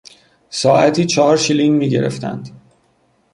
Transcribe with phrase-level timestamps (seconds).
[0.49, 2.49] ساعتی چهار شیلینگ میگرفتند.